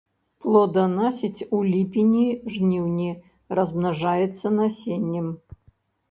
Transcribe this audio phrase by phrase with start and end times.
[0.43, 3.09] Плоданасіць у ліпені-жніўні,
[3.59, 5.27] размнажаецца насеннем.